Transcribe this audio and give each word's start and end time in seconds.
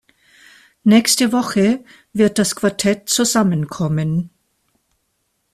Nächste 0.83 1.31
Woche 1.31 1.83
wird 2.11 2.39
das 2.39 2.55
Quartett 2.55 3.07
zusammenkommen. 3.07 4.31